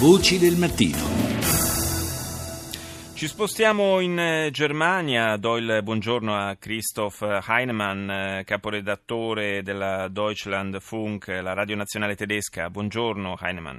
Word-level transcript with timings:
Voci 0.00 0.38
del 0.38 0.54
mattino. 0.54 1.02
Ci 3.16 3.26
spostiamo 3.26 3.98
in 3.98 4.16
eh, 4.16 4.50
Germania, 4.52 5.36
do 5.36 5.56
il 5.56 5.80
buongiorno 5.82 6.36
a 6.36 6.54
Christoph 6.54 7.20
Heinemann, 7.48 8.08
eh, 8.08 8.44
caporedattore 8.46 9.62
della 9.64 10.06
Deutschlandfunk, 10.06 11.26
la 11.42 11.52
radio 11.52 11.74
nazionale 11.74 12.14
tedesca. 12.14 12.70
Buongiorno 12.70 13.36
Heinemann. 13.42 13.78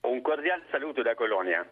Un 0.00 0.20
cordiale 0.22 0.64
saluto 0.72 1.02
da 1.02 1.14
Colonia. 1.14 1.64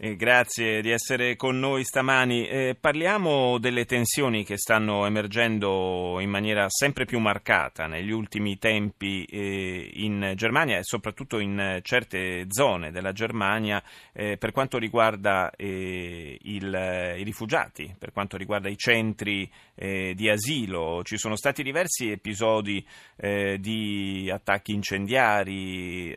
Eh, 0.00 0.14
grazie 0.14 0.80
di 0.80 0.92
essere 0.92 1.34
con 1.34 1.58
noi 1.58 1.82
stamani. 1.82 2.46
Eh, 2.46 2.76
parliamo 2.80 3.58
delle 3.58 3.84
tensioni 3.84 4.44
che 4.44 4.56
stanno 4.56 5.04
emergendo 5.06 6.20
in 6.20 6.30
maniera 6.30 6.66
sempre 6.68 7.04
più 7.04 7.18
marcata 7.18 7.88
negli 7.88 8.12
ultimi 8.12 8.58
tempi 8.58 9.24
eh, 9.24 9.90
in 9.94 10.34
Germania 10.36 10.78
e 10.78 10.84
soprattutto 10.84 11.40
in 11.40 11.80
certe 11.82 12.44
zone 12.48 12.92
della 12.92 13.10
Germania 13.10 13.82
eh, 14.12 14.36
per 14.36 14.52
quanto 14.52 14.78
riguarda 14.78 15.50
eh, 15.56 16.38
il, 16.42 17.14
i 17.18 17.24
rifugiati, 17.24 17.92
per 17.98 18.12
quanto 18.12 18.36
riguarda 18.36 18.68
i 18.68 18.76
centri 18.76 19.50
di 19.78 20.28
asilo. 20.28 21.04
Ci 21.04 21.16
sono 21.18 21.36
stati 21.36 21.62
diversi 21.62 22.10
episodi 22.10 22.84
di 23.16 24.28
attacchi 24.28 24.72
incendiari 24.72 26.12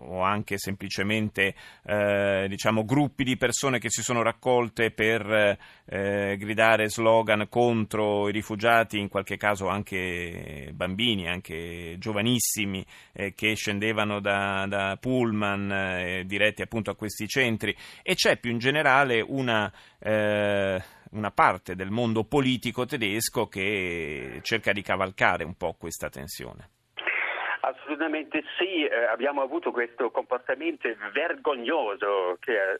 o 0.00 0.20
anche 0.20 0.58
semplicemente 0.58 1.54
eh, 1.84 2.11
diciamo, 2.48 2.84
gruppi 2.84 3.24
di 3.24 3.36
persone 3.36 3.78
che 3.78 3.90
si 3.90 4.02
sono 4.02 4.22
raccolte 4.22 4.90
per 4.90 5.58
eh, 5.84 6.36
gridare 6.38 6.88
slogan 6.88 7.46
contro 7.48 8.28
i 8.28 8.32
rifugiati, 8.32 8.98
in 8.98 9.08
qualche 9.08 9.36
caso 9.36 9.68
anche 9.68 10.70
bambini, 10.74 11.28
anche 11.28 11.96
giovanissimi 11.98 12.84
eh, 13.12 13.34
che 13.34 13.54
scendevano 13.54 14.20
da, 14.20 14.66
da 14.68 14.96
pullman 15.00 15.72
eh, 15.72 16.24
diretti 16.26 16.62
appunto 16.62 16.90
a 16.90 16.96
questi 16.96 17.26
centri 17.26 17.76
e 18.02 18.14
c'è 18.14 18.38
più 18.38 18.50
in 18.50 18.58
generale 18.58 19.20
una 19.20 19.72
eh, 19.98 20.82
una 21.12 21.30
parte 21.30 21.74
del 21.74 21.90
mondo 21.90 22.24
politico 22.24 22.86
tedesco 22.86 23.46
che 23.46 24.40
cerca 24.42 24.72
di 24.72 24.82
cavalcare 24.82 25.44
un 25.44 25.54
po' 25.54 25.74
questa 25.74 26.08
tensione. 26.08 26.70
Assolutamente 27.64 28.42
sì, 28.58 28.84
eh, 28.84 29.04
abbiamo 29.04 29.40
avuto 29.40 29.70
questo 29.70 30.10
comportamento 30.10 30.88
vergognoso 31.12 32.36
che, 32.40 32.72
eh, 32.72 32.78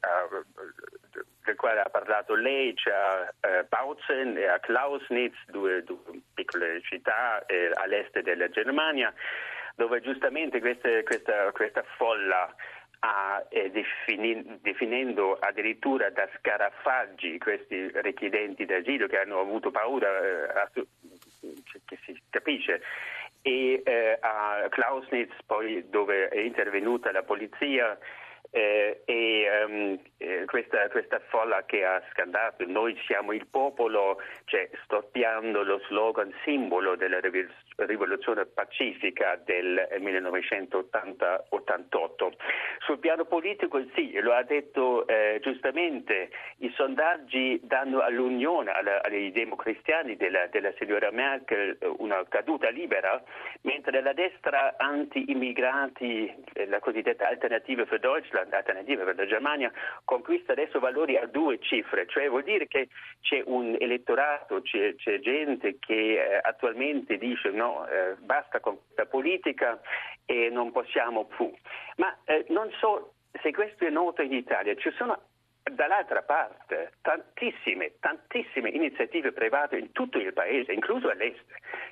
del 1.44 1.54
quale 1.54 1.82
ha 1.82 1.88
parlato 1.88 2.34
lei, 2.34 2.74
cioè 2.74 2.92
a 2.92 3.32
eh, 3.48 3.64
Bautzen 3.68 4.36
e 4.36 4.48
a 4.48 4.58
Klausnitz, 4.58 5.36
due, 5.46 5.84
due 5.84 6.00
piccole 6.34 6.80
città 6.82 7.46
eh, 7.46 7.70
all'est 7.74 8.18
della 8.22 8.48
Germania, 8.48 9.14
dove 9.76 10.00
giustamente 10.00 10.58
queste, 10.58 11.04
questa, 11.04 11.52
questa 11.52 11.84
folla 11.96 12.52
a, 13.04 13.44
eh, 13.50 13.70
defini, 13.70 14.58
definendo 14.62 15.34
addirittura 15.34 16.10
da 16.10 16.28
scarafaggi 16.38 17.38
questi 17.38 17.88
richiedenti 18.00 18.64
d'asilo 18.64 19.06
che 19.06 19.20
hanno 19.20 19.38
avuto 19.38 19.70
paura, 19.70 20.08
eh, 20.18 20.86
che 21.84 21.98
si 22.04 22.20
capisce, 22.30 22.82
e 23.42 23.82
eh, 23.84 24.18
a 24.20 24.68
Klausnitz, 24.70 25.34
poi 25.44 25.84
dove 25.90 26.28
è 26.28 26.38
intervenuta 26.38 27.12
la 27.12 27.24
polizia, 27.24 27.98
eh, 28.54 29.00
e 29.06 29.48
um, 29.64 29.98
eh, 30.18 30.44
questa, 30.44 30.86
questa, 30.90 31.18
folla 31.28 31.64
che 31.64 31.86
ha 31.86 32.02
scandato 32.10 32.66
noi 32.66 32.94
siamo 33.06 33.32
il 33.32 33.46
popolo, 33.46 34.20
cioè 34.44 34.68
stoppiando 34.84 35.62
lo 35.62 35.80
slogan 35.88 36.30
simbolo 36.44 36.94
della 36.94 37.18
rivoluzione 37.76 38.44
pacifica 38.44 39.40
del 39.42 39.88
1988. 39.98 42.32
Sul 42.80 42.98
piano 42.98 43.24
politico 43.24 43.82
sì, 43.94 44.12
lo 44.20 44.34
ha 44.34 44.42
detto 44.42 45.06
eh, 45.06 45.38
giustamente, 45.40 46.28
i 46.58 46.70
sondaggi 46.76 47.58
danno 47.62 48.00
all'Unione, 48.00 48.70
alla, 48.70 49.02
ai 49.02 49.32
democristiani 49.32 50.16
della, 50.16 50.46
della 50.48 50.74
signora 50.78 51.10
Merkel 51.10 51.78
una 51.98 52.22
caduta 52.28 52.68
libera, 52.68 53.22
mentre 53.62 54.02
la 54.02 54.12
destra 54.12 54.74
anti-immigrati, 54.76 56.34
eh, 56.52 56.66
la 56.66 56.80
cosiddetta 56.80 57.28
Alternative 57.28 57.86
für 57.86 57.98
Deutschland, 57.98 58.41
l'alternativa 58.50 59.04
per 59.04 59.16
la 59.16 59.26
Germania 59.26 59.70
conquista 60.04 60.52
adesso 60.52 60.78
valori 60.78 61.16
a 61.16 61.26
due 61.26 61.58
cifre, 61.60 62.06
cioè 62.06 62.28
vuol 62.28 62.42
dire 62.42 62.66
che 62.66 62.88
c'è 63.20 63.42
un 63.46 63.76
elettorato, 63.78 64.62
c'è, 64.62 64.94
c'è 64.96 65.20
gente 65.20 65.78
che 65.78 66.14
eh, 66.14 66.40
attualmente 66.42 67.18
dice 67.18 67.50
no, 67.50 67.86
eh, 67.86 68.14
basta 68.18 68.60
con 68.60 68.78
questa 68.82 69.06
politica 69.06 69.80
e 70.24 70.48
non 70.50 70.72
possiamo 70.72 71.24
più. 71.26 71.52
Ma 71.96 72.16
eh, 72.24 72.44
non 72.48 72.70
so 72.78 73.14
se 73.40 73.50
questo 73.52 73.86
è 73.86 73.90
noto 73.90 74.22
in 74.22 74.32
Italia, 74.32 74.74
ci 74.74 74.90
sono 74.92 75.18
Dall'altra 75.64 76.22
parte, 76.22 76.94
tantissime, 77.02 77.92
tantissime 78.00 78.68
iniziative 78.70 79.30
private 79.30 79.76
in 79.76 79.92
tutto 79.92 80.18
il 80.18 80.32
paese, 80.32 80.72
incluso 80.72 81.08
all'est, 81.08 81.44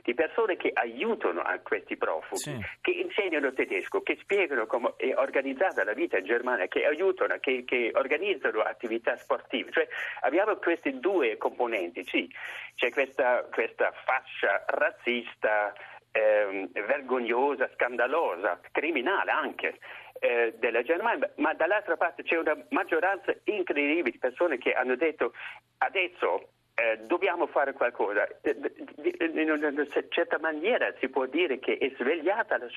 di 0.02 0.12
persone 0.12 0.56
che 0.56 0.72
aiutano 0.74 1.40
a 1.40 1.56
questi 1.60 1.96
profughi, 1.96 2.36
sì. 2.36 2.58
che 2.80 2.90
insegnano 2.90 3.52
tedesco, 3.52 4.02
che 4.02 4.18
spiegano 4.20 4.66
come 4.66 4.94
è 4.96 5.14
organizzata 5.14 5.84
la 5.84 5.92
vita 5.92 6.18
in 6.18 6.24
Germania, 6.24 6.66
che 6.66 6.84
aiutano, 6.84 7.38
che, 7.38 7.62
che 7.64 7.92
organizzano 7.94 8.60
attività 8.60 9.16
sportive. 9.16 9.70
Cioè, 9.70 9.86
abbiamo 10.22 10.56
questi 10.56 10.98
due 10.98 11.36
componenti, 11.36 12.04
sì, 12.04 12.28
c'è 12.74 12.90
questa, 12.90 13.46
questa 13.52 13.92
fascia 14.04 14.64
razzista, 14.66 15.72
eh, 16.12 16.68
vergognosa, 16.72 17.70
scandalosa, 17.74 18.60
criminale 18.72 19.30
anche 19.30 19.78
eh, 20.20 20.54
della 20.58 20.82
Germania, 20.82 21.30
ma 21.36 21.54
dall'altra 21.54 21.96
parte 21.96 22.22
c'è 22.22 22.36
una 22.36 22.56
maggioranza 22.68 23.34
incredibile 23.44 24.10
di 24.10 24.18
persone 24.18 24.58
che 24.58 24.72
hanno 24.72 24.94
detto 24.94 25.32
adesso 25.78 26.50
eh, 26.74 26.98
dobbiamo 27.06 27.46
fare 27.46 27.72
qualcosa. 27.72 28.26
In 28.42 29.50
una 29.50 29.86
certa 30.08 30.38
maniera 30.38 30.92
si 30.98 31.08
può 31.08 31.26
dire 31.26 31.58
che 31.58 31.76
è 31.76 31.92
svegliata 31.98 32.56
la 32.56 32.68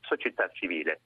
società 0.00 0.48
civile. 0.52 1.00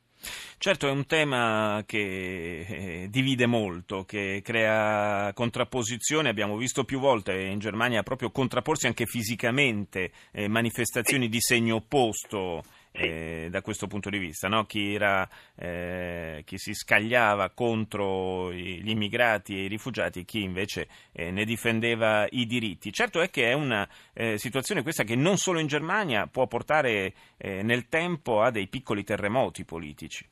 Certo, 0.59 0.87
è 0.87 0.91
un 0.91 1.07
tema 1.07 1.83
che 1.87 1.99
eh, 1.99 3.07
divide 3.11 3.47
molto, 3.47 4.05
che 4.05 4.41
crea 4.43 5.33
contrapposizioni. 5.35 6.29
Abbiamo 6.29 6.57
visto 6.57 6.85
più 6.85 6.99
volte 6.99 7.35
in 7.35 7.59
Germania 7.59 8.03
proprio 8.03 8.31
contrapporsi 8.31 8.87
anche 8.87 9.05
fisicamente 9.05 10.11
eh, 10.33 10.49
manifestazioni 10.49 11.29
di 11.29 11.41
segno 11.41 11.77
opposto 11.77 12.63
eh, 12.97 13.49
da 13.51 13.63
questo 13.63 13.87
punto 13.87 14.11
di 14.11 14.19
vista, 14.19 14.49
no? 14.49 14.65
chi, 14.65 14.95
era, 14.95 15.29
eh, 15.57 16.43
chi, 16.45 16.59
si 16.59 16.75
scagliava 16.75 17.51
contro 17.51 18.53
gli 18.53 18.89
immigrati 18.89 19.57
e 19.57 19.65
i 19.65 19.69
rifugiati 19.69 20.21
e 20.21 20.25
chi 20.25 20.43
invece 20.43 20.89
eh, 21.13 21.31
ne 21.31 21.45
difendeva 21.45 22.27
i 22.31 22.47
diritti. 22.47 22.93
Certo 22.93 23.21
è 23.21 23.31
che 23.31 23.51
è 23.51 23.53
una 23.53 23.87
eh, 24.13 24.39
situazione 24.39 24.83
questa 24.83 25.05
che 25.05 25.17
non 25.17 25.37
solo 25.37 25.59
in 25.59 25.67
Germania 25.67 26.27
può 26.27 26.47
portare 26.47 27.13
eh, 27.37 27.63
nel 27.63 27.89
tempo 27.89 28.41
a 28.41 28.51
dei 28.51 28.69
piccoli 28.69 29.05
terremoti 29.05 29.65
politici. 29.65 30.27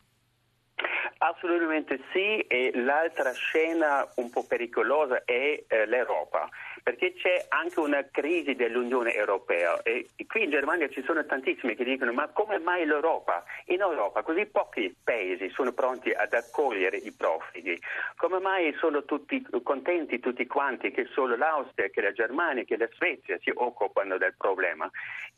Assolutamente 1.19 2.01
sì, 2.13 2.41
e 2.41 2.73
l'altra 2.75 3.33
scena 3.33 4.07
un 4.17 4.31
po' 4.31 4.45
pericolosa 4.47 5.23
è 5.25 5.65
eh, 5.67 5.87
l'Europa 5.87 6.49
perché 6.85 7.15
c'è 7.15 7.47
anche 7.49 7.81
una 7.81 8.07
crisi 8.11 8.55
dell'Unione 8.55 9.15
Europea 9.15 9.83
e 9.83 10.07
qui 10.29 10.45
in 10.45 10.51
Germania 10.51 10.87
ci 10.91 11.03
sono 11.03 11.25
tantissimi 11.25 11.75
che 11.75 11.83
dicono 11.83 12.13
ma 12.13 12.29
come 12.29 12.59
mai 12.59 12.85
l'Europa? 12.85 13.43
In 13.69 13.81
Europa 13.81 14.23
così 14.23 14.45
pochi 14.45 14.95
paesi 15.03 15.49
sono 15.49 15.73
pronti 15.73 16.11
ad 16.11 16.35
accogliere 16.35 16.99
i 16.99 17.11
profughi, 17.13 17.81
come 18.17 18.39
mai 18.39 18.75
sono 18.75 19.03
tutti 19.05 19.43
contenti 19.63 20.21
tutti 20.21 20.47
quanti 20.47 20.91
che 20.91 21.07
solo 21.07 21.37
l'Austria, 21.37 21.89
che 21.89 22.03
la 22.03 22.13
Germania, 22.13 22.65
che 22.65 22.77
la 22.77 22.89
Svezia 22.93 23.39
si 23.41 23.51
occupano 23.55 24.19
del 24.19 24.35
problema? 24.37 24.89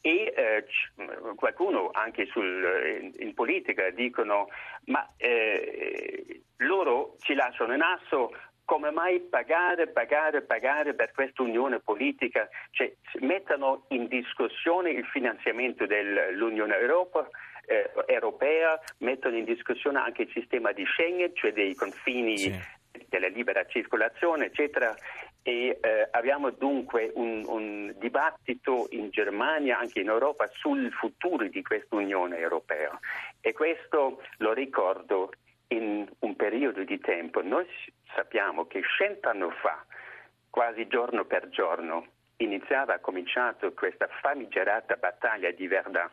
E 0.00 0.34
eh, 0.36 0.66
qualcuno 1.36 1.90
anche 1.92 2.26
sul, 2.26 3.00
in, 3.00 3.12
in, 3.18 3.34
politica 3.34 3.88
dicono 3.90 4.48
ma 4.86 5.08
eh, 5.16 6.42
loro 6.58 7.14
ci 7.20 7.34
lasciano 7.34 7.72
in 7.72 7.82
asso 7.82 8.32
come 8.66 8.90
mai 8.90 9.20
pagare, 9.20 9.86
pagare, 9.86 10.42
pagare 10.42 10.92
per 10.94 11.12
questa 11.12 11.42
unione 11.42 11.78
politica? 11.78 12.48
Cioè, 12.72 12.92
mettono 13.20 13.86
in 13.90 14.08
discussione 14.08 14.90
il 14.90 15.06
finanziamento 15.06 15.86
dell'Unione 15.86 16.76
Europa, 16.76 17.26
eh, 17.64 17.90
Europea, 18.06 18.78
mettono 18.98 19.36
in 19.36 19.44
discussione 19.44 20.00
anche 20.00 20.22
il 20.22 20.30
sistema 20.32 20.72
di 20.72 20.84
Schengen, 20.84 21.34
cioè 21.34 21.52
dei 21.52 21.74
confini 21.74 22.36
sì. 22.36 22.60
della 23.08 23.28
libera 23.28 23.64
circolazione, 23.66 24.46
eccetera. 24.46 24.94
E 25.42 25.78
eh, 25.80 26.08
abbiamo 26.10 26.50
dunque 26.50 27.12
un, 27.14 27.44
un, 27.46 27.94
dibattito 27.98 28.88
in 28.90 29.10
Germania, 29.10 29.78
anche 29.78 30.00
in 30.00 30.08
Europa, 30.08 30.48
sul 30.52 30.92
futuro 30.92 31.46
di 31.46 31.62
questa 31.62 31.94
Unione 31.94 32.36
Europea. 32.36 32.98
E 33.40 33.52
questo 33.52 34.22
lo 34.38 34.52
ricordo 34.52 35.30
in 35.68 36.08
un 36.20 36.36
periodo 36.36 36.84
di 36.84 36.98
tempo, 36.98 37.42
noi 37.42 37.66
sappiamo 38.14 38.66
che 38.66 38.82
cent'anni 38.96 39.50
fa, 39.60 39.84
quasi 40.50 40.86
giorno 40.86 41.24
per 41.24 41.48
giorno, 41.48 42.06
iniziava, 42.38 42.94
ha 42.94 42.98
cominciato 42.98 43.72
questa 43.72 44.08
famigerata 44.20 44.96
battaglia 44.96 45.50
di 45.50 45.66
Verdun. 45.66 46.10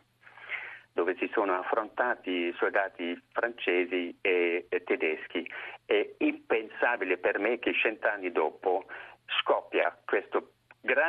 dove 0.94 1.16
si 1.18 1.28
sono 1.34 1.58
affrontati 1.58 2.54
soldati 2.54 3.20
francesi 3.32 4.16
e, 4.22 4.68
e 4.70 4.84
tedeschi. 4.84 5.50
È 5.86 6.08
impensabile 6.20 7.18
per 7.18 7.40
me 7.40 7.58
che 7.60 7.74
cent'anni 7.74 8.32
dopo 8.32 8.86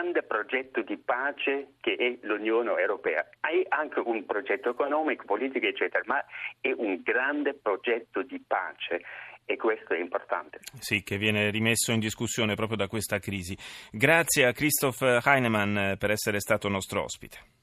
grande 0.05 0.23
progetto 0.23 0.83
di 0.83 0.99
pace 0.99 1.75
che 1.81 1.95
è 1.95 2.19
l'Unione 2.27 2.79
Europea. 2.79 3.27
È 3.41 3.65
anche 3.69 4.01
un 4.01 4.27
progetto 4.27 4.71
economico, 4.71 5.25
politico, 5.25 5.67
eccetera, 5.67 6.03
ma 6.07 6.23
è 6.61 6.73
un 6.77 7.01
grande 7.03 7.55
progetto 7.55 8.23
di 8.23 8.43
pace 8.47 9.01
e 9.47 9.57
questo 9.57 9.95
è 9.95 9.99
importante. 9.99 10.59
Sì, 10.79 11.03
che 11.03 11.17
viene 11.17 11.51
rimesso 11.51 11.93
in 11.93 12.01
discussione 12.01 12.55
proprio 12.55 12.77
da 12.77 12.87
questa 12.87 13.19
crisi. 13.19 13.57
Grazie 13.91 14.47
a 14.47 14.53
Christoph 14.53 15.01
Heinemann 15.25 15.95
per 15.99 16.11
essere 16.11 16.39
stato 16.41 16.69
nostro 16.69 17.03
ospite. 17.03 17.63